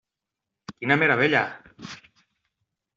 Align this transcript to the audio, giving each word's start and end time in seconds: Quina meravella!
Quina 0.73 0.97
meravella! 1.03 1.45